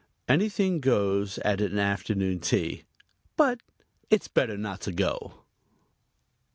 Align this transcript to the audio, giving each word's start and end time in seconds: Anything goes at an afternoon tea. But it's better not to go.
Anything 0.27 0.79
goes 0.79 1.37
at 1.45 1.61
an 1.61 1.77
afternoon 1.77 2.39
tea. 2.39 2.85
But 3.37 3.61
it's 4.09 4.27
better 4.27 4.57
not 4.57 4.81
to 4.81 4.91
go. 4.91 5.43